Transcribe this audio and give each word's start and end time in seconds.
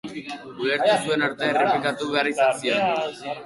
Ulertu 0.63 0.95
zuen 1.03 1.27
arte 1.29 1.51
errepikatu 1.53 2.11
behar 2.17 2.33
izan 2.35 2.61
nion. 2.67 3.33